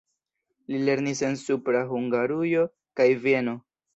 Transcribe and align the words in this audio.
Li 0.71 0.79
lernis 0.85 1.21
en 1.27 1.35
Supra 1.41 1.83
Hungarujo 1.91 2.65
kaj 3.01 3.09
Vieno. 3.27 3.57